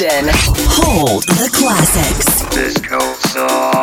[0.00, 0.30] selection.
[0.56, 2.42] Hold the classics.
[2.54, 3.79] Disco song.